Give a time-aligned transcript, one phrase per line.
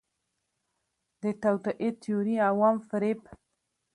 [1.21, 3.19] د توطئې تیوري، عوام فریب